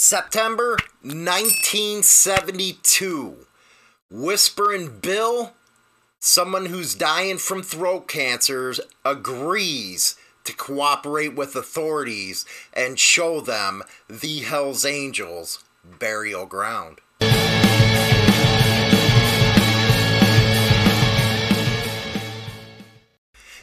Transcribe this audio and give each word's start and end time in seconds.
September 0.00 0.78
1972. 1.02 3.46
Whispering 4.08 5.00
Bill, 5.00 5.54
someone 6.20 6.66
who's 6.66 6.94
dying 6.94 7.38
from 7.38 7.64
throat 7.64 8.06
cancers, 8.06 8.78
agrees 9.04 10.14
to 10.44 10.52
cooperate 10.52 11.34
with 11.34 11.56
authorities 11.56 12.44
and 12.72 12.96
show 12.96 13.40
them 13.40 13.82
the 14.08 14.42
Hells 14.42 14.84
Angels 14.84 15.64
burial 15.82 16.46
ground. 16.46 17.00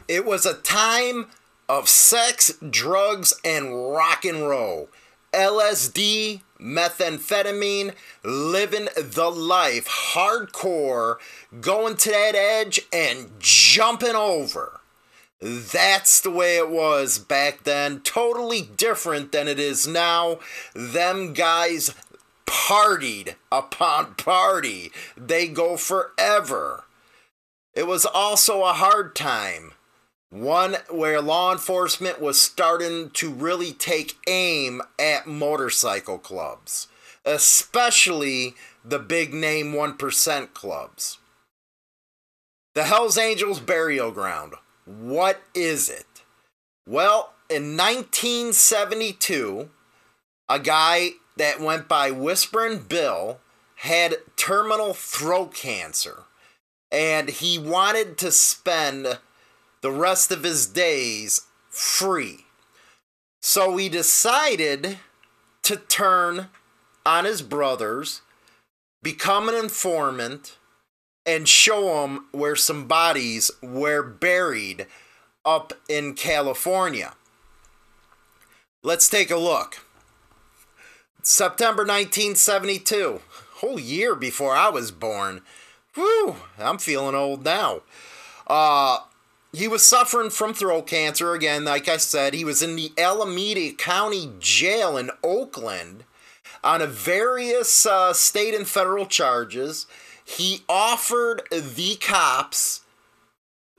It 0.09 0.25
was 0.25 0.45
a 0.45 0.55
time 0.55 1.27
of 1.70 1.88
sex, 1.88 2.52
drugs, 2.70 3.33
and 3.45 3.93
rock 3.93 4.25
and 4.25 4.49
roll. 4.49 4.89
LSD, 5.36 6.41
methamphetamine, 6.59 7.94
living 8.23 8.88
the 8.95 9.30
life 9.30 9.88
hardcore, 9.88 11.17
going 11.61 11.98
to 11.98 12.09
that 12.09 12.35
edge 12.35 12.80
and 12.94 13.31
jumping 13.39 14.16
over. 14.16 14.80
That's 15.41 16.21
the 16.21 16.31
way 16.31 16.58
it 16.58 16.70
was 16.70 17.20
back 17.20 17.63
then. 17.66 17.99
Totally 17.99 18.61
different 18.61 19.31
than 19.31 19.48
it 19.48 19.59
is 19.59 19.85
now. 19.85 20.39
Them 20.73 21.34
guys 21.34 21.94
partied 22.45 23.36
upon 23.52 24.16
party. 24.16 24.91
They 25.16 25.47
go 25.47 25.77
forever. 25.77 26.86
It 27.73 27.86
was 27.86 28.05
also 28.05 28.63
a 28.63 28.73
hard 28.73 29.16
time. 29.16 29.74
One 30.35 30.75
where 30.89 31.21
law 31.21 31.53
enforcement 31.53 32.20
was 32.20 32.41
starting 32.41 33.09
to 33.12 33.31
really 33.31 33.71
take 33.71 34.17
aim 34.27 34.81
at 34.99 35.27
motorcycle 35.27 36.17
clubs, 36.17 36.89
especially 37.23 38.55
the 38.84 38.99
big 38.99 39.34
name 39.34 39.71
1% 39.71 40.53
clubs. 40.53 41.19
The 42.73 42.83
Hells 42.83 43.17
Angels 43.17 43.61
Burial 43.61 44.11
Ground. 44.11 44.56
What 44.83 45.41
is 45.53 45.88
it? 45.88 46.23
Well, 46.86 47.31
in 47.50 47.78
1972, 47.78 49.69
a 50.50 50.59
guy 50.59 51.11
that 51.38 51.61
went 51.61 51.88
by 51.88 52.11
Whispering 52.11 52.80
Bill 52.80 53.39
had 53.75 54.17
terminal 54.36 54.94
throat 54.94 55.53
cancer 55.53 56.23
and 56.91 57.30
he 57.30 57.58
wanted 57.58 58.17
to 58.17 58.33
spend 58.33 59.19
the 59.86 59.91
rest 59.91 60.31
of 60.31 60.41
his 60.41 60.66
days 60.66 61.41
free. 61.69 62.47
So 63.39 63.78
he 63.78 63.88
decided 63.88 64.97
to 65.61 65.75
turn 65.75 66.47
on 67.05 67.25
his 67.25 67.44
brothers, 67.44 68.22
become 69.03 69.47
an 69.47 69.53
informant, 69.53 70.58
and 71.23 71.47
show 71.47 72.02
them 72.02 72.25
where 72.31 72.56
some 72.56 72.88
bodies 72.88 73.52
were 73.61 74.02
buried 74.02 74.88
up 75.45 75.72
in 75.88 76.16
California. 76.16 77.13
Let's 78.81 79.08
take 79.08 79.30
a 79.30 79.38
look. 79.38 79.86
September 81.22 81.83
1972, 81.83 83.22
whole 83.58 83.80
year 83.80 84.16
before 84.16 84.56
I 84.56 84.69
was 84.69 84.89
born. 84.89 85.41
Whew, 85.94 86.38
I'm 86.58 86.80
feeling 86.80 87.13
old 87.13 87.45
now. 87.45 87.81
Uh, 88.47 88.97
he 89.58 89.67
was 89.67 89.84
suffering 89.84 90.30
from 90.30 90.53
throat 90.53 90.88
cancer 90.88 91.34
again. 91.34 91.66
Like 91.66 91.88
I 91.88 91.98
said, 91.98 92.34
he 92.34 92.45
was 92.45 92.61
in 92.61 92.75
the 92.75 92.92
Alameda 92.98 93.73
County 93.73 94.31
Jail 94.39 94.97
in 94.97 95.12
Oakland 95.23 96.03
on 96.64 96.81
a 96.81 96.88
various 96.88 97.86
uh, 97.86 98.14
state 98.14 98.53
and 98.53 98.67
federal 98.67 99.06
charges. 99.06 99.86
He 100.25 100.64
offered 100.67 101.44
the 101.52 101.95
cops 101.95 102.81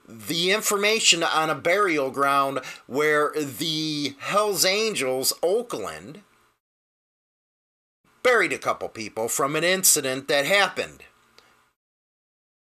the 0.07 0.51
information 0.51 1.21
on 1.21 1.49
a 1.49 1.55
burial 1.55 2.11
ground 2.11 2.61
where 2.85 3.33
the 3.35 4.15
Hells 4.19 4.63
Angels, 4.63 5.33
Oakland, 5.43 6.21
buried 8.23 8.53
a 8.53 8.57
couple 8.57 8.87
people 8.87 9.27
from 9.27 9.55
an 9.55 9.63
incident 9.63 10.27
that 10.29 10.45
happened. 10.45 11.03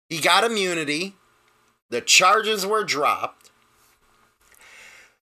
He 0.09 0.19
got 0.19 0.43
immunity, 0.43 1.15
the 1.89 2.01
charges 2.01 2.65
were 2.65 2.83
dropped, 2.83 3.49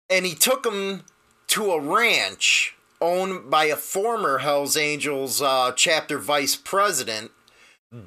and 0.09 0.25
he 0.25 0.35
took 0.35 0.65
him 0.65 1.05
to 1.49 1.73
a 1.73 1.81
ranch 1.81 2.77
owned 3.01 3.51
by 3.51 3.65
a 3.65 3.77
former 3.77 4.39
Hells 4.39 4.77
Angels 4.77 5.43
uh, 5.43 5.73
chapter 5.73 6.19
vice 6.19 6.57
president, 6.57 7.31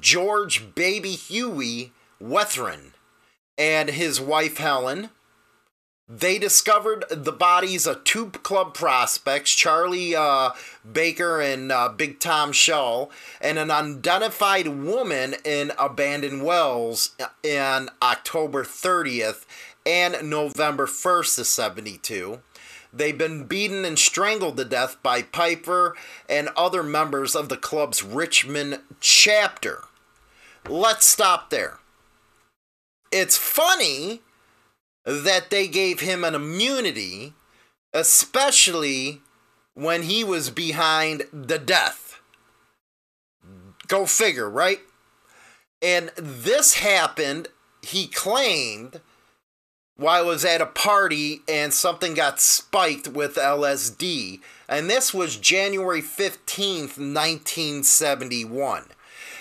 George 0.00 0.74
Baby 0.74 1.12
Huey 1.12 1.92
Wethern, 2.20 2.92
and 3.56 3.90
his 3.90 4.20
wife 4.20 4.58
Helen 4.58 5.10
they 6.12 6.40
discovered 6.40 7.04
the 7.08 7.30
bodies 7.30 7.86
of 7.86 8.02
two 8.02 8.30
club 8.30 8.74
prospects, 8.74 9.54
Charlie 9.54 10.16
uh, 10.16 10.50
Baker 10.90 11.40
and 11.40 11.70
uh, 11.70 11.88
Big 11.88 12.18
Tom 12.18 12.50
Shaw, 12.50 13.06
and 13.40 13.58
an 13.60 13.70
unidentified 13.70 14.66
woman 14.66 15.36
in 15.44 15.70
abandoned 15.78 16.44
wells 16.44 17.14
in 17.44 17.88
October 18.02 18.64
30th 18.64 19.44
and 19.86 20.28
November 20.28 20.86
1st 20.86 21.38
of 21.38 21.46
72. 21.46 22.40
They've 22.92 23.16
been 23.16 23.44
beaten 23.44 23.84
and 23.84 23.96
strangled 23.96 24.56
to 24.56 24.64
death 24.64 25.00
by 25.04 25.22
Piper 25.22 25.96
and 26.28 26.48
other 26.56 26.82
members 26.82 27.36
of 27.36 27.48
the 27.48 27.56
club's 27.56 28.02
Richmond 28.02 28.80
chapter. 28.98 29.84
Let's 30.68 31.06
stop 31.06 31.50
there. 31.50 31.78
It's 33.12 33.36
funny 33.36 34.22
that 35.10 35.50
they 35.50 35.66
gave 35.66 36.00
him 36.00 36.22
an 36.22 36.36
immunity, 36.36 37.34
especially 37.92 39.20
when 39.74 40.02
he 40.02 40.22
was 40.22 40.50
behind 40.50 41.24
the 41.32 41.58
death. 41.58 42.20
Go 43.88 44.06
figure, 44.06 44.48
right? 44.48 44.78
And 45.82 46.12
this 46.16 46.74
happened, 46.74 47.48
he 47.82 48.06
claimed, 48.06 49.00
while 49.96 50.22
I 50.22 50.22
was 50.22 50.44
at 50.44 50.60
a 50.60 50.66
party 50.66 51.42
and 51.48 51.74
something 51.74 52.14
got 52.14 52.40
spiked 52.40 53.08
with 53.08 53.34
LSD. 53.34 54.40
And 54.68 54.88
this 54.88 55.12
was 55.12 55.36
January 55.36 56.02
15th, 56.02 56.96
1971. 56.96 58.84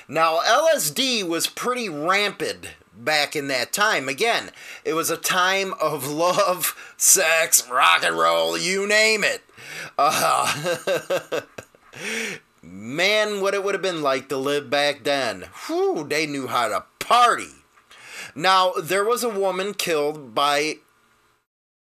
Now, 0.08 0.40
LSD 0.40 1.28
was 1.28 1.46
pretty 1.46 1.88
rampant 1.88 2.70
back 3.04 3.36
in 3.36 3.48
that 3.48 3.74
time. 3.74 4.10
Again, 4.10 4.52
it 4.84 4.94
was 4.94 5.10
a 5.10 5.18
time 5.18 5.74
of 5.82 6.08
love, 6.08 6.76
sex, 6.98 7.68
rock 7.70 8.04
and 8.04 8.18
roll, 8.18 8.58
you 8.58 8.88
name 8.88 9.24
it. 9.24 9.42
Uh, 9.98 11.42
man, 12.62 13.42
what 13.42 13.54
it 13.54 13.64
would 13.64 13.76
have 13.76 13.82
been 13.82 14.02
like 14.02 14.30
to 14.30 14.38
live 14.38 14.70
back 14.70 15.04
then. 15.04 15.46
Whew, 15.68 16.06
they 16.08 16.26
knew 16.26 16.48
how 16.48 16.68
to 16.68 16.86
party. 17.00 17.50
Now, 18.36 18.74
there 18.74 19.04
was 19.04 19.24
a 19.24 19.30
woman 19.30 19.74
killed 19.74 20.36
by 20.36 20.76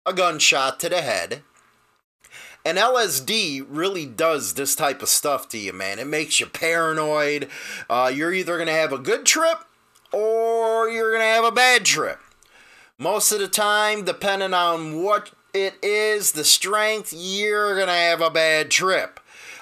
a 0.07 0.13
gunshot 0.13 0.81
to 0.81 0.89
the 0.89 1.03
head. 1.03 1.43
And 2.65 2.77
LSD 2.77 3.65
really 3.69 4.05
does 4.05 4.55
this 4.55 4.75
type 4.75 5.01
of 5.01 5.09
stuff 5.09 5.49
to 5.51 5.59
you, 5.59 5.73
man. 5.73 5.99
It 5.99 6.07
makes 6.07 6.41
you 6.41 6.47
paranoid. 6.47 7.49
Uh, 7.89 8.11
you're 8.13 8.33
either 8.33 8.57
going 8.57 8.67
to 8.67 8.73
have 8.73 8.93
a 8.93 8.99
good 8.99 9.25
trip 9.25 9.59
or 10.13 10.89
you're 10.89 11.11
going 11.11 11.23
to 11.23 11.27
have 11.27 11.45
a 11.45 11.53
bad 11.53 11.85
trip. 11.85 12.19
Most 12.99 13.33
of 13.33 13.39
the 13.39 13.49
time, 13.49 14.05
depending 14.05 14.55
on 14.55 15.03
what 15.03 15.31
it 15.55 15.75
is, 15.83 16.33
the 16.33 16.45
strength, 16.45 17.13
you're 17.17 17.75
going 17.75 17.87
to 17.87 17.93
have 17.93 18.21
a 18.21 18.31
bad 18.31 18.71
trip. 18.71 19.21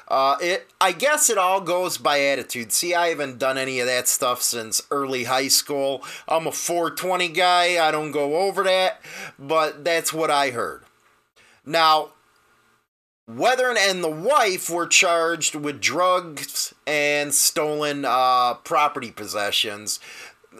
Uh, 0.08 0.36
it, 0.40 0.68
I 0.80 0.92
guess 0.92 1.28
it 1.28 1.36
all 1.36 1.60
goes 1.60 1.98
by 1.98 2.20
attitude. 2.20 2.70
See, 2.72 2.94
I 2.94 3.08
haven't 3.08 3.38
done 3.38 3.58
any 3.58 3.80
of 3.80 3.86
that 3.86 4.06
stuff 4.06 4.40
since 4.40 4.80
early 4.90 5.24
high 5.24 5.48
school. 5.48 6.04
I'm 6.28 6.46
a 6.46 6.52
420 6.52 7.28
guy. 7.28 7.84
I 7.84 7.90
don't 7.90 8.12
go 8.12 8.36
over 8.36 8.62
that, 8.62 9.00
but 9.38 9.84
that's 9.84 10.12
what 10.12 10.30
I 10.30 10.50
heard. 10.50 10.84
Now, 11.64 12.10
Wethern 13.28 13.76
and 13.76 14.04
the 14.04 14.08
wife 14.08 14.70
were 14.70 14.86
charged 14.86 15.56
with 15.56 15.80
drugs 15.80 16.72
and 16.86 17.34
stolen 17.34 18.04
uh, 18.04 18.54
property 18.54 19.10
possessions 19.10 19.98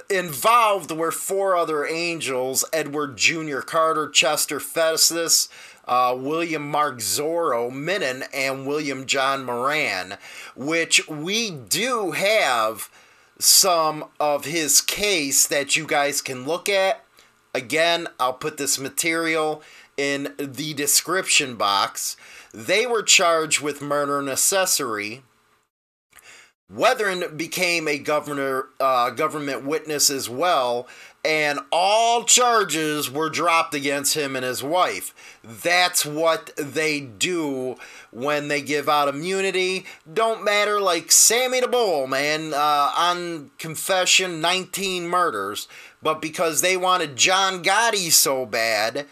involved 0.09 0.91
were 0.91 1.13
four 1.13 1.57
other 1.57 1.87
angels 1.87 2.65
Edward 2.73 3.17
Jr. 3.17 3.61
Carter, 3.61 4.09
Chester 4.09 4.61
Festus, 4.61 5.49
uh, 5.87 6.15
William 6.19 6.69
Mark 6.69 6.99
Zorro 6.99 7.73
Minnan, 7.73 8.25
and 8.33 8.67
William 8.67 9.07
John 9.07 9.45
Moran, 9.45 10.17
which 10.55 11.07
we 11.09 11.51
do 11.51 12.13
have 12.13 12.91
some 13.39 14.07
of 14.19 14.45
his 14.45 14.81
case 14.81 15.47
that 15.47 15.77
you 15.77 15.87
guys 15.87 16.21
can 16.21 16.45
look 16.45 16.69
at. 16.69 17.05
Again, 17.55 18.09
I'll 18.19 18.33
put 18.33 18.57
this 18.57 18.79
material 18.79 19.63
in 19.97 20.35
the 20.39 20.75
description 20.75 21.57
box. 21.57 22.17
They 22.53 22.87
were 22.87 23.03
charged 23.03 23.61
with 23.61 23.83
murder 23.83 24.19
and 24.19 24.29
accessory. 24.29 25.23
Weathering 26.69 27.37
became 27.37 27.87
a 27.87 27.97
governor, 27.97 28.67
uh, 28.81 29.11
government 29.11 29.65
witness 29.65 30.11
as 30.11 30.29
well, 30.29 30.89
and 31.25 31.61
all 31.71 32.25
charges 32.25 33.09
were 33.09 33.31
dropped 33.31 33.73
against 33.73 34.17
him 34.17 34.35
and 34.35 34.45
his 34.45 34.65
wife. 34.65 35.15
That's 35.45 36.05
what 36.05 36.51
they 36.57 36.99
do 37.01 37.77
when 38.11 38.49
they 38.49 38.63
give 38.63 38.89
out 38.89 39.09
immunity. 39.09 39.87
Don't 40.13 40.43
matter, 40.43 40.81
like 40.81 41.13
Sammy 41.13 41.61
the 41.61 41.69
Bull, 41.69 42.09
man, 42.09 42.53
uh, 42.53 42.91
on 42.97 43.53
confession, 43.59 44.41
19 44.41 45.07
murders, 45.07 45.69
but 46.03 46.21
because 46.21 46.63
they 46.63 46.77
wanted 46.77 47.15
John 47.15 47.63
Gotti 47.63 48.11
so 48.11 48.45
bad, 48.45 49.07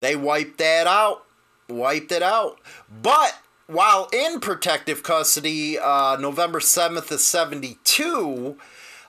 they 0.00 0.16
wiped 0.16 0.58
that 0.58 0.88
out. 0.88 1.24
Wiped 1.68 2.10
it 2.10 2.22
out. 2.22 2.58
But 2.90 3.38
while 3.70 4.08
in 4.12 4.40
protective 4.40 5.02
custody, 5.02 5.78
uh, 5.78 6.16
November 6.18 6.58
7th 6.58 7.10
of 7.10 7.20
72, 7.20 8.56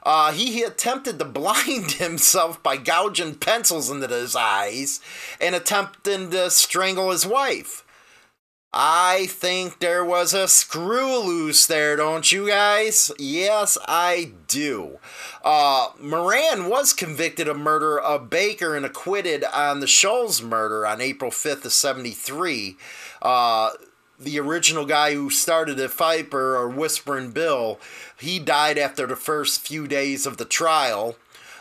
uh, 0.03 0.31
he 0.31 0.61
attempted 0.61 1.19
to 1.19 1.25
blind 1.39 1.93
himself 1.93 2.61
by 2.61 2.77
gouging 2.77 3.35
pencils 3.35 3.89
into 3.89 4.07
his 4.07 4.35
eyes 4.35 4.99
and 5.39 5.55
attempting 5.55 6.29
to 6.31 6.49
strangle 6.49 7.11
his 7.11 7.25
wife. 7.25 7.83
I 8.73 9.27
think 9.29 9.79
there 9.79 10.05
was 10.05 10.33
a 10.33 10.47
screw 10.47 11.17
loose 11.17 11.67
there, 11.67 11.97
don't 11.97 12.31
you 12.31 12.47
guys? 12.47 13.11
Yes, 13.19 13.77
I 13.85 14.31
do. 14.47 14.99
Uh, 15.43 15.89
Moran 15.99 16.69
was 16.69 16.93
convicted 16.93 17.49
of 17.49 17.57
murder 17.57 17.99
of 17.99 18.29
Baker 18.29 18.77
and 18.77 18.85
acquitted 18.85 19.43
on 19.43 19.81
the 19.81 19.87
Schultz 19.87 20.41
murder 20.41 20.87
on 20.87 21.01
April 21.01 21.31
5th 21.31 21.65
of 21.65 21.73
73. 21.73 22.77
Uh, 23.21 23.71
the 24.23 24.39
original 24.39 24.85
guy 24.85 25.13
who 25.13 25.29
started 25.29 25.77
the 25.77 25.87
Viper 25.87 26.55
or 26.55 26.69
Whispering 26.69 27.31
Bill, 27.31 27.79
he 28.19 28.39
died 28.39 28.77
after 28.77 29.07
the 29.07 29.15
first 29.15 29.61
few 29.61 29.87
days 29.87 30.25
of 30.25 30.37
the 30.37 30.45
trial, 30.45 31.15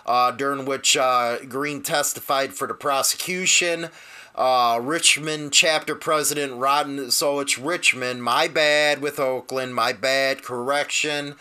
uh, 0.07 0.31
during 0.31 0.65
which 0.67 0.97
uh, 0.97 1.39
Green 1.49 1.83
testified 1.83 2.53
for 2.53 2.67
the 2.67 2.75
prosecution. 2.75 3.89
Uh, 4.35 4.79
Richmond 4.83 5.53
chapter 5.53 5.95
president 5.95 6.53
Rodden, 6.55 7.11
so 7.11 7.41
it's 7.41 7.59
Richmond. 7.59 8.23
My 8.23 8.47
bad 8.47 9.03
with 9.03 9.19
Oakland. 9.19 9.75
My 9.75 9.93
bad. 9.93 10.43
Correction. 10.43 11.35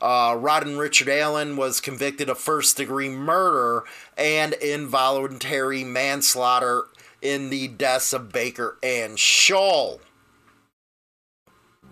Uh, 0.00 0.34
Rodden 0.34 0.78
Richard 0.78 1.08
Allen 1.08 1.56
was 1.56 1.80
convicted 1.80 2.28
of 2.28 2.38
first 2.38 2.76
degree 2.76 3.08
murder 3.08 3.84
and 4.16 4.52
involuntary 4.54 5.84
manslaughter 5.84 6.84
in 7.22 7.50
the 7.50 7.68
deaths 7.68 8.12
of 8.12 8.30
Baker 8.30 8.76
and 8.82 9.18
Shull. 9.18 10.00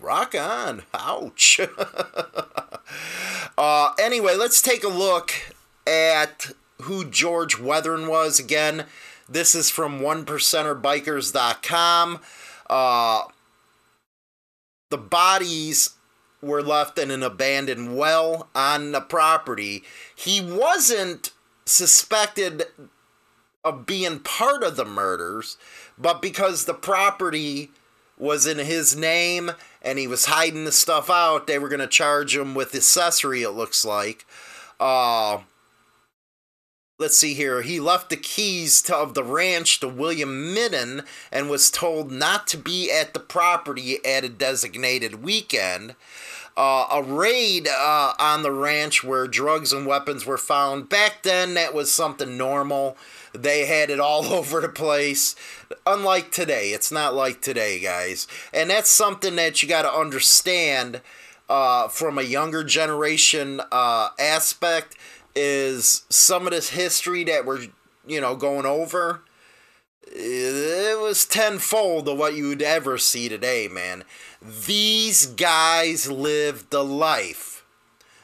Rock 0.00 0.34
on. 0.34 0.82
Ouch. 0.92 1.60
uh, 3.58 3.92
anyway, 3.98 4.34
let's 4.36 4.62
take 4.62 4.84
a 4.84 4.88
look 4.88 5.32
at 5.86 6.52
who 6.82 7.04
George 7.04 7.58
Weathering 7.58 8.08
was. 8.08 8.38
Again, 8.38 8.84
this 9.28 9.54
is 9.54 9.68
from 9.70 10.00
onepercenterbikers.com. 10.00 12.20
Uh, 12.68 13.22
the 14.90 14.98
bodies 14.98 15.90
were 16.40 16.62
left 16.62 16.98
in 16.98 17.10
an 17.10 17.22
abandoned 17.22 17.96
well 17.96 18.48
on 18.54 18.92
the 18.92 19.00
property. 19.00 19.82
He 20.14 20.40
wasn't 20.40 21.32
suspected 21.64 22.64
of 23.64 23.86
being 23.86 24.20
part 24.20 24.62
of 24.62 24.76
the 24.76 24.84
murders, 24.84 25.56
but 25.96 26.20
because 26.20 26.66
the 26.66 26.74
property 26.74 27.70
was 28.18 28.46
in 28.46 28.58
his 28.58 28.96
name 28.96 29.52
and 29.82 29.98
he 29.98 30.06
was 30.06 30.26
hiding 30.26 30.64
the 30.64 30.72
stuff 30.72 31.10
out, 31.10 31.46
they 31.46 31.58
were 31.58 31.68
going 31.68 31.80
to 31.80 31.86
charge 31.86 32.36
him 32.36 32.54
with 32.54 32.74
accessory, 32.74 33.42
it 33.42 33.50
looks 33.50 33.84
like. 33.84 34.24
Uh, 34.80 35.40
let's 36.98 37.18
see 37.18 37.34
here. 37.34 37.62
He 37.62 37.80
left 37.80 38.10
the 38.10 38.16
keys 38.16 38.80
to, 38.82 38.96
of 38.96 39.14
the 39.14 39.24
ranch 39.24 39.80
to 39.80 39.88
William 39.88 40.54
Midden 40.54 41.02
and 41.30 41.50
was 41.50 41.70
told 41.70 42.10
not 42.10 42.46
to 42.48 42.56
be 42.56 42.90
at 42.90 43.14
the 43.14 43.20
property 43.20 44.04
at 44.04 44.24
a 44.24 44.28
designated 44.28 45.22
weekend. 45.22 45.94
Uh, 46.56 46.86
a 46.92 47.02
raid 47.02 47.66
uh, 47.68 48.14
on 48.18 48.44
the 48.44 48.52
ranch 48.52 49.02
where 49.02 49.26
drugs 49.26 49.72
and 49.72 49.86
weapons 49.86 50.24
were 50.24 50.38
found. 50.38 50.88
Back 50.88 51.24
then, 51.24 51.54
that 51.54 51.74
was 51.74 51.92
something 51.92 52.38
normal. 52.38 52.96
They 53.34 53.66
had 53.66 53.90
it 53.90 54.00
all 54.00 54.24
over 54.32 54.60
the 54.60 54.68
place. 54.68 55.36
Unlike 55.86 56.30
today, 56.32 56.70
it's 56.70 56.92
not 56.92 57.14
like 57.14 57.42
today, 57.42 57.80
guys. 57.80 58.26
And 58.52 58.70
that's 58.70 58.90
something 58.90 59.36
that 59.36 59.62
you 59.62 59.68
got 59.68 59.82
to 59.82 59.92
understand 59.92 61.00
uh, 61.48 61.88
from 61.88 62.18
a 62.18 62.22
younger 62.22 62.64
generation 62.64 63.60
uh, 63.70 64.10
aspect 64.18 64.96
is 65.34 66.04
some 66.08 66.46
of 66.46 66.52
this 66.52 66.70
history 66.70 67.24
that 67.24 67.44
we're, 67.44 67.66
you 68.06 68.20
know, 68.20 68.36
going 68.36 68.66
over. 68.66 69.22
It 70.06 71.00
was 71.00 71.26
tenfold 71.26 72.08
of 72.08 72.18
what 72.18 72.34
you 72.34 72.48
would 72.48 72.62
ever 72.62 72.98
see 72.98 73.28
today, 73.28 73.68
man. 73.68 74.04
These 74.40 75.26
guys 75.26 76.10
lived 76.10 76.70
the 76.70 76.84
life 76.84 77.53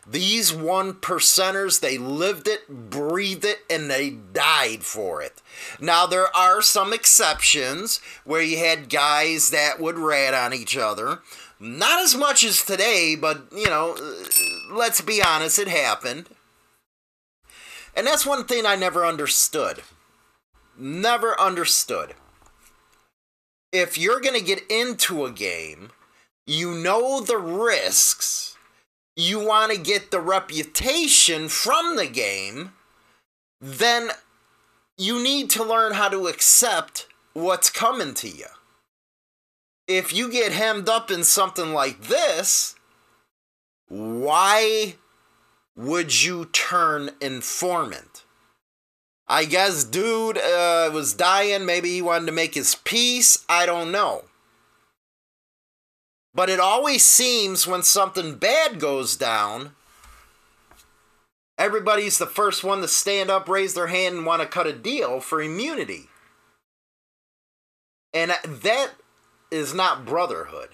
these 0.07 0.53
one 0.53 0.95
percenters, 0.95 1.81
they 1.81 1.99
lived 1.99 2.49
it, 2.49 2.91
breathed 2.91 3.45
it, 3.45 3.59
and 3.69 3.91
they 3.91 4.11
died 4.11 4.83
for 4.83 5.23
it. 5.23 5.43
Now, 5.79 6.07
there 6.07 6.35
are 6.35 6.63
some 6.63 6.93
exceptions 6.93 8.01
where 8.25 8.43
you 8.43 8.59
had 8.59 8.89
guys 8.89 9.51
that 9.51 9.79
would 9.79 9.99
rat 9.99 10.35
on 10.35 10.55
each 10.55 10.77
other. 10.77 11.21
Not 11.59 12.01
as 12.01 12.17
much 12.17 12.43
as 12.43 12.65
today, 12.65 13.17
but, 13.21 13.45
you 13.55 13.67
know, 13.67 13.95
uh, 14.01 14.75
let's 14.75 15.03
be 15.03 15.23
honest, 15.23 15.59
it 15.59 15.69
happened. 15.69 16.27
And 17.95 18.07
that's 18.07 18.25
one 18.25 18.45
thing 18.45 18.65
I 18.65 18.77
never 18.77 19.05
understood. 19.05 19.83
Never 20.79 21.39
understood. 21.39 22.15
If 23.73 23.99
you're 23.99 24.21
going 24.21 24.39
to 24.39 24.45
get 24.45 24.63
into 24.71 25.27
a 25.27 25.31
game, 25.31 25.91
you 26.47 26.73
know 26.75 27.21
the 27.21 27.37
risks 27.37 28.57
you 29.17 29.45
want 29.45 29.73
to 29.73 29.79
get 29.79 30.11
the 30.11 30.21
reputation 30.21 31.49
from 31.49 31.97
the 31.97 32.07
game, 32.07 32.73
then 33.61 34.11
you 34.97 35.23
need 35.23 35.51
to 35.51 35.65
learn 35.65 35.93
how 35.93 36.09
to 36.09 36.27
accept 36.27 37.07
what's 37.33 37.71
coming 37.71 38.15
to 38.15 38.29
you. 38.29 38.47
If 39.89 40.13
you 40.13 40.31
get 40.31 40.53
hemmed 40.53 40.89
up 40.89 41.11
in 41.11 41.25
something 41.25 41.73
like 41.73 42.03
this, 42.03 42.77
why 43.89 44.95
would 45.77 46.23
you 46.23 46.45
turn 46.47 47.11
informant? 47.21 48.25
I 49.27 49.45
guess 49.45 49.85
dude 49.85 50.39
uh, 50.39 50.91
was 50.93 51.15
dying. 51.15 51.65
Maybe 51.65 51.91
he 51.91 52.03
wanted 52.03 52.27
to 52.27 52.33
make 52.33 52.55
his 52.55 52.75
peace. 52.75 53.45
I 53.49 53.65
don't 53.65 53.93
know. 53.93 54.25
But 56.35 56.49
it 56.49 56.61
always 56.61 57.05
seems 57.05 57.67
when 57.67 57.83
something 57.83 58.37
bad 58.37 58.79
goes 58.79 59.17
down, 59.17 59.75
everybody's 61.59 62.19
the 62.19 62.27
first 62.27 62.63
one 62.63 62.81
to 62.81 62.89
stand 62.89 63.31
up, 63.31 63.49
raise 63.49 63.75
their 63.75 63.89
hand, 63.89 64.17
and 64.17 64.27
want 64.27 64.41
to 64.43 64.49
cut 64.49 64.67
a 64.67 64.73
deal 64.73 65.21
for 65.21 65.43
immunity. 65.43 66.09
And 68.13 68.33
that 68.45 68.91
is 69.51 69.75
not 69.75 70.07
brotherhood. 70.07 70.71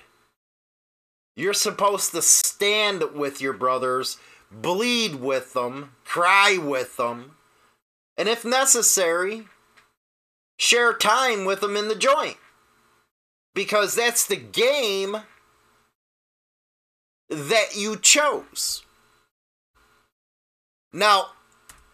You're 1.36 1.54
supposed 1.54 2.12
to 2.12 2.22
stand 2.22 3.02
with 3.14 3.40
your 3.40 3.52
brothers, 3.52 4.18
bleed 4.50 5.16
with 5.16 5.52
them, 5.52 5.92
cry 6.04 6.58
with 6.58 6.96
them, 6.96 7.32
and 8.16 8.28
if 8.28 8.44
necessary, 8.44 9.44
share 10.58 10.94
time 10.94 11.44
with 11.44 11.60
them 11.60 11.76
in 11.76 11.88
the 11.88 11.94
joint. 11.94 12.38
Because 13.54 13.94
that's 13.94 14.26
the 14.26 14.36
game 14.36 15.18
that 17.28 17.76
you 17.76 17.96
chose. 17.96 18.82
Now, 20.92 21.28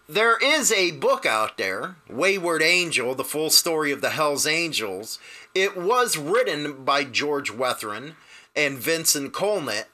there 0.09 0.37
is 0.37 0.71
a 0.73 0.93
book 0.93 1.25
out 1.25 1.57
there, 1.57 1.97
Wayward 2.09 2.63
Angel, 2.63 3.15
the 3.15 3.25
full 3.25 3.51
story 3.51 3.93
of 3.93 4.01
the 4.01 4.11
Hells 4.11 4.47
Angels. 4.47 5.19
It 5.55 5.77
was 5.77 6.19
written 6.19 6.85
by 6.85 7.05
George 7.05 7.51
Weathering 7.51 8.17
and 8.55 8.79
Vincent 8.79 9.33
Colnett. 9.33 9.89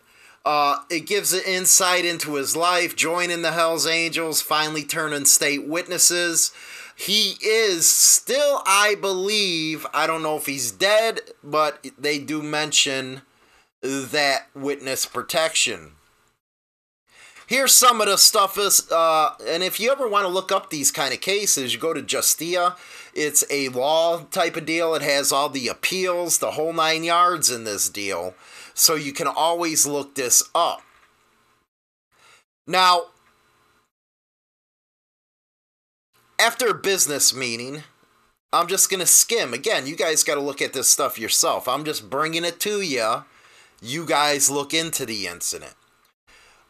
Uh, 0.44 0.78
it 0.90 1.00
gives 1.00 1.32
an 1.32 1.42
insight 1.46 2.04
into 2.04 2.34
his 2.34 2.56
life, 2.56 2.96
joining 2.96 3.42
the 3.42 3.52
Hells 3.52 3.86
Angels, 3.86 4.40
finally 4.40 4.82
turning 4.82 5.26
state 5.26 5.68
witnesses. 5.68 6.52
He 6.96 7.36
is 7.40 7.88
still, 7.88 8.62
I 8.66 8.96
believe, 9.00 9.86
I 9.94 10.06
don't 10.06 10.22
know 10.22 10.36
if 10.36 10.46
he's 10.46 10.72
dead, 10.72 11.20
but 11.44 11.86
they 11.96 12.18
do 12.18 12.42
mention 12.42 13.22
that 13.82 14.46
witness 14.54 15.06
protection. 15.06 15.92
Here's 17.46 17.72
some 17.72 18.02
of 18.02 18.08
the 18.08 18.18
stuff 18.18 18.58
is, 18.58 18.90
uh, 18.92 19.30
and 19.46 19.62
if 19.62 19.80
you 19.80 19.90
ever 19.90 20.06
want 20.06 20.26
to 20.26 20.32
look 20.32 20.52
up 20.52 20.68
these 20.68 20.90
kind 20.90 21.14
of 21.14 21.22
cases, 21.22 21.72
you 21.72 21.80
go 21.80 21.94
to 21.94 22.02
Justia. 22.02 22.76
It's 23.14 23.42
a 23.50 23.70
law 23.70 24.24
type 24.30 24.56
of 24.56 24.66
deal. 24.66 24.94
It 24.94 25.00
has 25.00 25.32
all 25.32 25.48
the 25.48 25.68
appeals, 25.68 26.38
the 26.38 26.50
whole 26.52 26.74
nine 26.74 27.04
yards 27.04 27.50
in 27.50 27.64
this 27.64 27.88
deal. 27.88 28.34
So 28.74 28.96
you 28.96 29.14
can 29.14 29.26
always 29.26 29.86
look 29.86 30.14
this 30.14 30.42
up. 30.54 30.82
Now, 32.66 33.04
after 36.38 36.68
a 36.68 36.74
business 36.74 37.34
meeting, 37.34 37.82
I'm 38.52 38.68
just 38.68 38.90
going 38.90 39.00
to 39.00 39.06
skim. 39.06 39.54
Again, 39.54 39.86
you 39.86 39.96
guys 39.96 40.22
got 40.22 40.34
to 40.34 40.42
look 40.42 40.60
at 40.60 40.74
this 40.74 40.88
stuff 40.88 41.18
yourself. 41.18 41.66
I'm 41.66 41.84
just 41.84 42.10
bringing 42.10 42.44
it 42.44 42.60
to 42.60 42.82
you. 42.82 43.24
You 43.80 44.04
guys 44.06 44.50
look 44.50 44.74
into 44.74 45.06
the 45.06 45.26
incident. 45.26 45.74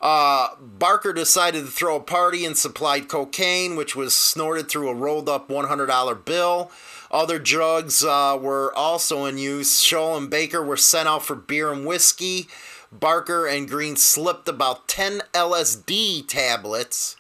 Uh, 0.00 0.54
Barker 0.60 1.12
decided 1.12 1.64
to 1.64 1.70
throw 1.70 1.96
a 1.96 2.00
party 2.00 2.44
and 2.44 2.56
supplied 2.56 3.08
cocaine, 3.08 3.74
which 3.74 3.96
was 3.96 4.14
snorted 4.14 4.68
through 4.68 4.88
a 4.88 4.94
rolled 4.94 5.28
up 5.28 5.48
$100 5.48 6.24
bill. 6.24 6.70
Other 7.10 7.38
drugs 7.38 8.04
uh, 8.04 8.38
were 8.40 8.72
also 8.74 9.24
in 9.24 9.38
use. 9.38 9.80
Scholl 9.80 10.16
and 10.16 10.30
Baker 10.30 10.62
were 10.62 10.76
sent 10.76 11.08
out 11.08 11.24
for 11.24 11.34
beer 11.34 11.72
and 11.72 11.84
whiskey. 11.84 12.48
Barker 12.92 13.46
and 13.46 13.68
Green 13.68 13.96
slipped 13.96 14.48
about 14.48 14.88
10 14.88 15.22
LSD 15.32 16.26
tablets 16.28 17.16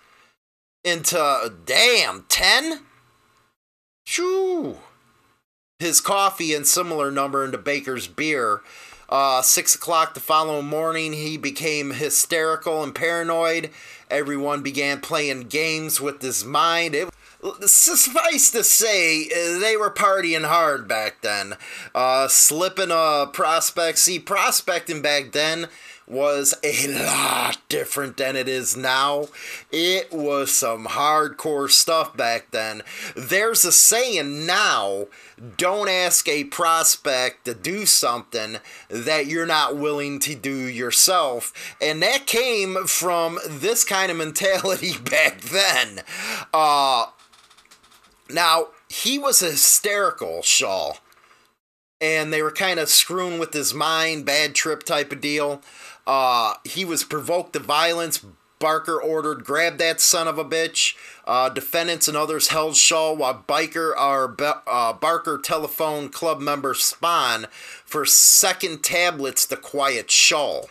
into, 0.84 1.52
damn, 1.66 2.24
10? 2.28 2.80
Shoo! 4.06 4.78
His 5.78 6.00
coffee 6.00 6.54
and 6.54 6.66
similar 6.66 7.10
number 7.10 7.44
into 7.44 7.58
Baker's 7.58 8.06
beer. 8.06 8.62
Uh, 9.08 9.40
six 9.40 9.74
o'clock 9.74 10.14
the 10.14 10.20
following 10.20 10.66
morning, 10.66 11.12
he 11.14 11.36
became 11.36 11.92
hysterical 11.92 12.82
and 12.82 12.94
paranoid. 12.94 13.70
Everyone 14.10 14.62
began 14.62 15.00
playing 15.00 15.44
games 15.44 16.00
with 16.00 16.20
his 16.20 16.44
mind. 16.44 16.94
It, 16.94 17.08
suffice 17.66 18.50
to 18.50 18.64
say, 18.64 19.28
they 19.28 19.76
were 19.76 19.90
partying 19.90 20.44
hard 20.44 20.88
back 20.88 21.22
then. 21.22 21.54
Uh, 21.94 22.28
slipping 22.28 22.90
uh, 22.90 23.26
prospects. 23.26 24.02
See, 24.02 24.18
prospecting 24.18 25.02
back 25.02 25.32
then 25.32 25.68
was 26.08 26.54
a 26.64 26.86
lot 26.88 27.58
different 27.68 28.16
than 28.16 28.36
it 28.36 28.48
is 28.48 28.76
now. 28.76 29.26
It 29.70 30.12
was 30.12 30.50
some 30.52 30.86
hardcore 30.86 31.70
stuff 31.70 32.16
back 32.16 32.50
then. 32.50 32.82
There's 33.14 33.64
a 33.64 33.72
saying 33.72 34.46
now 34.46 35.06
don't 35.56 35.88
ask 35.88 36.28
a 36.28 36.44
prospect 36.44 37.44
to 37.44 37.54
do 37.54 37.86
something 37.86 38.58
that 38.88 39.26
you're 39.26 39.46
not 39.46 39.76
willing 39.76 40.18
to 40.20 40.34
do 40.34 40.54
yourself. 40.54 41.52
And 41.80 42.02
that 42.02 42.26
came 42.26 42.86
from 42.86 43.38
this 43.46 43.84
kind 43.84 44.10
of 44.10 44.16
mentality 44.16 44.92
back 45.04 45.40
then. 45.42 46.00
Uh, 46.52 47.06
now, 48.30 48.68
he 48.88 49.18
was 49.18 49.40
hysterical, 49.40 50.42
Shaw. 50.42 50.94
And 52.00 52.32
they 52.32 52.42
were 52.42 52.52
kind 52.52 52.78
of 52.78 52.88
screwing 52.88 53.38
with 53.38 53.52
his 53.52 53.74
mind, 53.74 54.24
bad 54.24 54.54
trip 54.54 54.84
type 54.84 55.10
of 55.10 55.20
deal. 55.20 55.62
Uh, 56.08 56.54
he 56.64 56.86
was 56.86 57.04
provoked 57.04 57.52
to 57.52 57.58
violence. 57.58 58.24
Barker 58.58 59.00
ordered, 59.00 59.44
grab 59.44 59.76
that 59.76 60.00
son 60.00 60.26
of 60.26 60.38
a 60.38 60.44
bitch. 60.44 60.96
Uh, 61.26 61.48
defendants 61.50 62.08
and 62.08 62.16
others 62.16 62.48
held 62.48 62.74
Scholl 62.74 63.16
while 63.16 63.44
Biker, 63.46 63.92
our 63.96 64.34
uh, 64.66 64.94
Barker 64.94 65.38
telephone 65.38 66.08
club 66.08 66.40
member 66.40 66.74
Spahn 66.74 67.46
for 67.84 68.04
second 68.04 68.82
tablets 68.82 69.46
to 69.46 69.56
quiet 69.56 70.08
Scholl. 70.08 70.70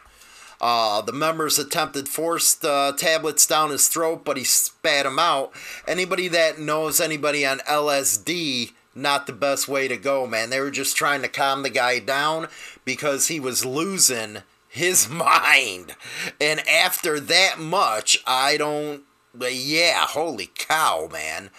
Uh, 0.59 1.01
the 1.01 1.13
members 1.13 1.59
attempted 1.59 2.09
forced 2.09 2.63
tablets 2.63 3.45
down 3.45 3.69
his 3.69 3.87
throat, 3.87 4.25
but 4.25 4.37
he 4.37 4.43
spat 4.43 5.05
them 5.05 5.19
out. 5.19 5.53
Anybody 5.87 6.27
that 6.29 6.59
knows 6.59 6.99
anybody 6.99 7.45
on 7.45 7.59
LSD, 7.59 8.73
not 8.95 9.27
the 9.27 9.33
best 9.33 9.67
way 9.67 9.87
to 9.87 9.95
go, 9.97 10.25
man. 10.25 10.49
They 10.49 10.59
were 10.59 10.71
just 10.71 10.97
trying 10.97 11.21
to 11.21 11.29
calm 11.29 11.61
the 11.61 11.69
guy 11.69 11.99
down 11.99 12.47
because 12.83 13.27
he 13.27 13.39
was 13.39 13.63
losing 13.63 14.39
his 14.77 15.09
mind. 15.27 15.95
And 16.39 16.67
after 16.67 17.19
that 17.19 17.59
much, 17.59 18.23
I 18.25 18.57
don't. 18.57 19.03
Yeah, 19.39 20.05
holy 20.07 20.49
cow, 20.55 21.09
man. 21.11 21.51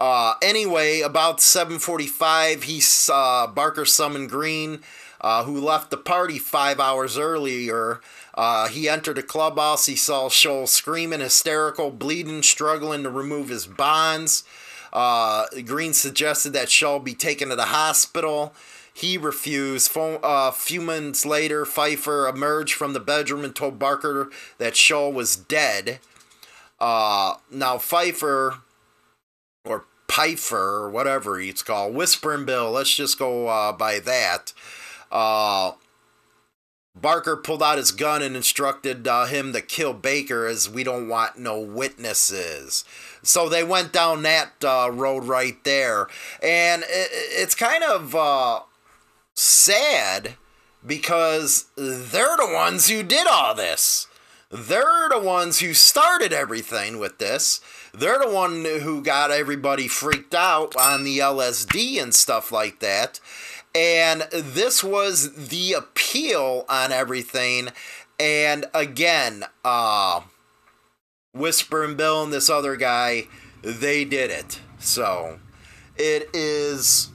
Uh, 0.00 0.34
anyway, 0.42 1.00
about 1.02 1.38
7:45, 1.38 2.64
he 2.64 2.80
saw 2.80 3.46
Barker 3.46 3.84
summoned 3.84 4.30
Green, 4.30 4.80
uh, 5.20 5.44
who 5.44 5.60
left 5.60 5.90
the 5.90 5.98
party 5.98 6.38
five 6.38 6.80
hours 6.80 7.18
earlier. 7.18 8.00
Uh, 8.34 8.68
he 8.68 8.88
entered 8.88 9.18
a 9.18 9.22
clubhouse. 9.22 9.86
He 9.86 9.96
saw 9.96 10.28
Scholl 10.28 10.66
screaming, 10.66 11.20
hysterical, 11.20 11.90
bleeding, 11.90 12.42
struggling 12.42 13.02
to 13.02 13.10
remove 13.10 13.50
his 13.50 13.66
bonds. 13.66 14.44
Uh, 14.92 15.44
Green 15.66 15.92
suggested 15.92 16.54
that 16.54 16.68
Scholl 16.68 17.04
be 17.04 17.14
taken 17.14 17.50
to 17.50 17.56
the 17.56 17.66
hospital. 17.66 18.54
He 19.00 19.16
refused. 19.16 19.96
A 19.96 20.00
uh, 20.22 20.50
few 20.50 20.82
minutes 20.82 21.24
later, 21.24 21.64
Pfeiffer 21.64 22.28
emerged 22.28 22.74
from 22.74 22.92
the 22.92 23.00
bedroom 23.00 23.44
and 23.44 23.56
told 23.56 23.78
Barker 23.78 24.30
that 24.58 24.74
Scholl 24.74 25.10
was 25.12 25.36
dead. 25.36 26.00
Uh, 26.78 27.36
now, 27.50 27.78
Pfeiffer, 27.78 28.58
or 29.64 29.86
Pfeiffer, 30.10 30.84
or 30.84 30.90
whatever 30.90 31.38
he's 31.38 31.62
called, 31.62 31.94
Whispering 31.94 32.44
Bill, 32.44 32.70
let's 32.70 32.94
just 32.94 33.18
go 33.18 33.48
uh, 33.48 33.72
by 33.72 34.00
that. 34.00 34.52
Uh, 35.10 35.72
Barker 36.94 37.36
pulled 37.36 37.62
out 37.62 37.78
his 37.78 37.92
gun 37.92 38.20
and 38.20 38.36
instructed 38.36 39.08
uh, 39.08 39.24
him 39.24 39.54
to 39.54 39.62
kill 39.62 39.94
Baker 39.94 40.46
as 40.46 40.68
we 40.68 40.84
don't 40.84 41.08
want 41.08 41.38
no 41.38 41.58
witnesses. 41.58 42.84
So 43.22 43.48
they 43.48 43.64
went 43.64 43.92
down 43.92 44.22
that 44.22 44.52
uh, 44.62 44.90
road 44.92 45.24
right 45.24 45.62
there. 45.64 46.08
And 46.42 46.82
it, 46.82 47.08
it's 47.12 47.54
kind 47.54 47.82
of 47.82 48.14
uh, 48.14 48.60
sad 49.40 50.34
because 50.86 51.66
they're 51.76 52.36
the 52.36 52.50
ones 52.52 52.88
who 52.88 53.02
did 53.02 53.26
all 53.26 53.54
this. 53.54 54.06
They're 54.50 55.08
the 55.08 55.20
ones 55.20 55.60
who 55.60 55.74
started 55.74 56.32
everything 56.32 56.98
with 56.98 57.18
this. 57.18 57.60
They're 57.94 58.18
the 58.18 58.30
one 58.30 58.64
who 58.64 59.02
got 59.02 59.30
everybody 59.30 59.88
freaked 59.88 60.34
out 60.34 60.76
on 60.76 61.04
the 61.04 61.18
LSD 61.18 62.02
and 62.02 62.14
stuff 62.14 62.50
like 62.50 62.80
that. 62.80 63.20
And 63.74 64.22
this 64.32 64.82
was 64.82 65.48
the 65.48 65.74
appeal 65.74 66.64
on 66.68 66.90
everything. 66.90 67.68
And 68.18 68.66
again, 68.74 69.44
uh, 69.64 70.22
Whisper 71.32 71.84
and 71.84 71.96
Bill 71.96 72.24
and 72.24 72.32
this 72.32 72.50
other 72.50 72.74
guy, 72.74 73.28
they 73.62 74.04
did 74.04 74.30
it. 74.30 74.60
So 74.80 75.38
it 75.96 76.28
is 76.34 77.10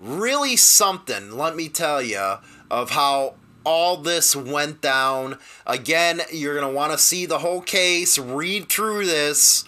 really 0.00 0.56
something, 0.56 1.36
let 1.36 1.54
me 1.54 1.68
tell 1.68 2.02
you, 2.02 2.36
of 2.70 2.90
how 2.90 3.34
all 3.64 3.98
this 3.98 4.34
went 4.34 4.80
down. 4.80 5.38
Again, 5.66 6.22
you're 6.32 6.58
going 6.58 6.66
to 6.66 6.74
want 6.74 6.92
to 6.92 6.98
see 6.98 7.26
the 7.26 7.38
whole 7.38 7.60
case, 7.60 8.18
read 8.18 8.68
through 8.68 9.06
this, 9.06 9.64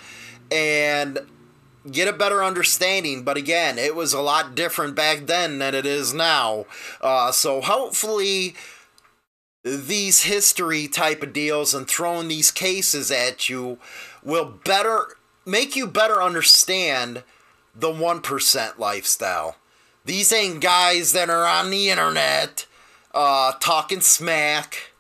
and 0.51 1.21
get 1.91 2.09
a 2.09 2.12
better 2.12 2.43
understanding. 2.43 3.23
But 3.23 3.37
again, 3.37 3.79
it 3.79 3.95
was 3.95 4.12
a 4.12 4.21
lot 4.21 4.55
different 4.55 4.95
back 4.95 5.27
then 5.27 5.59
than 5.59 5.75
it 5.75 5.87
is 5.87 6.15
now. 6.15 6.67
Uh, 7.01 7.33
so 7.33 7.61
hopefully, 7.61 8.55
these 9.62 10.23
history 10.23 10.89
type 10.89 11.23
of 11.23 11.33
deals 11.33 11.75
and 11.75 11.87
throwing 11.87 12.29
these 12.29 12.51
cases 12.51 13.11
at 13.11 13.49
you 13.49 13.79
will 14.25 14.45
better 14.65 15.17
make 15.45 15.77
you 15.77 15.87
better 15.87 16.23
understand 16.23 17.23
the 17.75 17.89
1% 17.89 18.79
lifestyle. 18.79 19.57
These 20.04 20.32
ain't 20.32 20.61
guys 20.61 21.12
that 21.12 21.30
are 21.30 21.47
on 21.47 21.71
the 21.71 21.90
internet 21.90 22.66
uh, 23.14 23.52
talking 23.61 24.00
smack. 24.00 24.90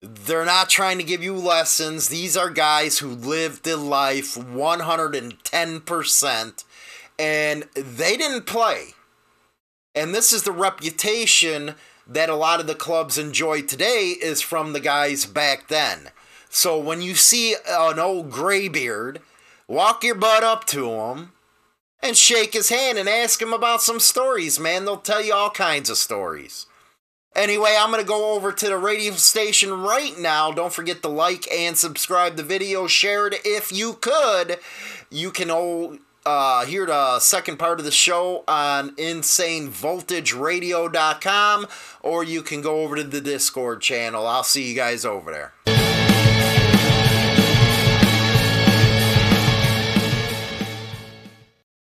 They're 0.00 0.46
not 0.46 0.70
trying 0.70 0.96
to 0.98 1.04
give 1.04 1.22
you 1.22 1.34
lessons. 1.34 2.08
These 2.08 2.34
are 2.34 2.48
guys 2.48 3.00
who 3.00 3.10
lived 3.10 3.64
the 3.64 3.76
life 3.76 4.36
110% 4.36 6.64
and 7.18 7.64
they 7.74 8.16
didn't 8.16 8.46
play. 8.46 8.94
And 9.94 10.14
this 10.14 10.32
is 10.32 10.44
the 10.44 10.52
reputation 10.52 11.74
that 12.06 12.30
a 12.30 12.34
lot 12.34 12.60
of 12.60 12.66
the 12.66 12.74
clubs 12.74 13.18
enjoy 13.18 13.60
today 13.62 14.16
is 14.22 14.40
from 14.40 14.72
the 14.72 14.80
guys 14.80 15.26
back 15.26 15.68
then. 15.68 16.08
So 16.48 16.78
when 16.78 17.02
you 17.02 17.14
see 17.14 17.56
an 17.68 17.98
old 17.98 18.30
graybeard, 18.30 19.20
walk 19.68 20.02
your 20.02 20.14
butt 20.14 20.42
up 20.42 20.64
to 20.68 20.88
him 20.88 21.32
and 22.02 22.16
shake 22.16 22.54
his 22.54 22.68
hand 22.68 22.98
and 22.98 23.08
ask 23.08 23.40
him 23.40 23.52
about 23.52 23.82
some 23.82 24.00
stories, 24.00 24.58
man. 24.58 24.84
They'll 24.84 24.96
tell 24.96 25.22
you 25.22 25.32
all 25.34 25.50
kinds 25.50 25.88
of 25.90 25.96
stories. 25.96 26.66
Anyway, 27.36 27.76
I'm 27.78 27.90
going 27.90 28.02
to 28.02 28.08
go 28.08 28.34
over 28.34 28.50
to 28.52 28.66
the 28.66 28.76
radio 28.76 29.12
station 29.14 29.82
right 29.82 30.18
now. 30.18 30.50
Don't 30.50 30.72
forget 30.72 31.00
to 31.02 31.08
like 31.08 31.46
and 31.52 31.76
subscribe 31.76 32.34
the 32.36 32.42
video. 32.42 32.88
Share 32.88 33.28
it 33.28 33.34
if 33.44 33.70
you 33.70 33.98
could. 34.00 34.58
You 35.10 35.30
can 35.30 35.48
all 35.50 35.98
uh, 36.26 36.66
hear 36.66 36.86
the 36.86 37.20
second 37.20 37.58
part 37.58 37.78
of 37.78 37.84
the 37.84 37.92
show 37.92 38.42
on 38.48 38.96
InsaneVoltageRadio.com 38.96 41.66
or 42.02 42.24
you 42.24 42.42
can 42.42 42.62
go 42.62 42.82
over 42.82 42.96
to 42.96 43.04
the 43.04 43.20
Discord 43.20 43.80
channel. 43.80 44.26
I'll 44.26 44.42
see 44.42 44.68
you 44.68 44.74
guys 44.74 45.04
over 45.04 45.30
there. 45.30 45.52